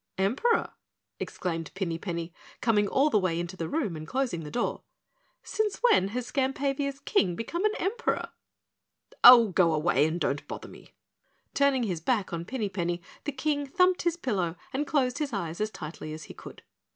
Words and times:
"Emperor?" 0.17 0.73
exclaimed 1.19 1.69
Pinny 1.75 1.99
Penny, 1.99 2.33
coming 2.59 2.87
all 2.87 3.11
the 3.11 3.19
way 3.19 3.39
into 3.39 3.55
the 3.55 3.69
room 3.69 3.95
and 3.95 4.07
closing 4.07 4.39
the 4.43 4.49
door. 4.49 4.81
"Since 5.43 5.77
when 5.91 6.07
has 6.07 6.25
Skampavia's 6.25 6.99
King 7.01 7.35
become 7.35 7.65
an 7.65 7.75
Emperor?" 7.77 8.31
"Oh, 9.23 9.49
go 9.49 9.75
away 9.75 10.07
and 10.07 10.19
don't 10.19 10.47
bother 10.47 10.69
me." 10.69 10.95
Turning 11.53 11.83
his 11.83 12.01
back 12.01 12.33
on 12.33 12.45
Pinny 12.45 12.67
Penny, 12.67 12.99
the 13.25 13.31
King 13.31 13.67
thumped 13.67 14.01
his 14.01 14.17
pillow 14.17 14.55
and 14.73 14.87
closed 14.87 15.19
his 15.19 15.33
eyes 15.33 15.61
as 15.61 15.69
tightly 15.69 16.13
as 16.13 16.23
he 16.23 16.33
could. 16.33 16.63